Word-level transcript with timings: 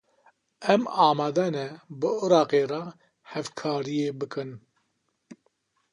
Em 0.73 0.83
amade 1.09 1.45
ne 1.55 1.65
bi 1.99 2.09
Iraqê 2.25 2.63
re 2.71 2.81
hevkariyê 3.31 4.09
bikin. 4.19 4.51